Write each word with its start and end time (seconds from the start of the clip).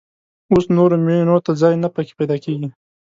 اوس 0.51 0.65
نورو 0.75 0.95
مېنو 1.05 1.37
ته 1.45 1.51
ځای 1.61 1.73
نه 1.83 1.89
په 1.95 2.01
کې 2.05 2.13
پيدا 2.19 2.37
کېږي. 2.43 2.69